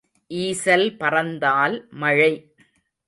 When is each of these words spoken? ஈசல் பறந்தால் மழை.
ஈசல் 0.31 0.97
பறந்தால் 0.97 1.87
மழை. 1.95 2.33